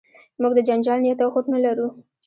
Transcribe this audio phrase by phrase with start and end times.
[0.41, 1.87] موږ د جنجال نیت او هوډ نه لرو.